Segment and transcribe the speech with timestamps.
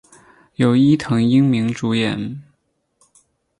[0.55, 2.41] 由伊藤英明主演。